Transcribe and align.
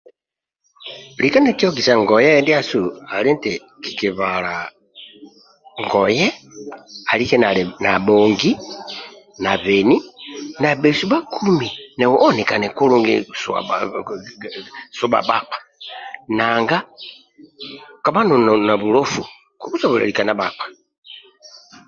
Lika 1.21 1.37
nikikiogisa 1.39 1.93
ndiasu 2.41 2.79
ali 3.15 3.29
nti 3.37 3.51
kikibala 3.83 4.55
ngoye 5.83 6.27
alike 7.11 7.37
nali 7.39 7.63
nabhongi 7.83 8.51
nabeni 9.43 9.97
nabhesu 10.61 11.05
oenikane 12.25 12.67
kulungi 12.77 13.15
subha 14.97 15.19
bhakpa 15.27 15.57
nanga 16.37 16.77
kabha 18.03 18.21
noli 18.23 18.63
na 18.67 18.75
bulofu 18.81 19.21
kokusobola 19.61 20.03
lika 20.09 20.23
na 20.25 20.33
bhakpa 20.39 20.65